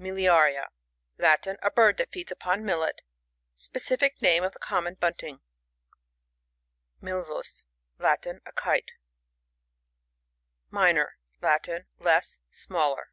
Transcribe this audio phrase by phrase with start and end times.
[0.00, 0.68] MiUARiA.—
[1.18, 1.58] Latin.
[1.62, 3.02] A bird that feeds upon millet
[3.54, 5.42] SpeciEc name of the common Bunting.
[7.02, 7.64] MiLvus.—
[7.98, 8.40] Latin.
[8.46, 8.92] A Kite.
[10.70, 11.84] Minor.— Latin.
[11.98, 13.12] Less, smaller.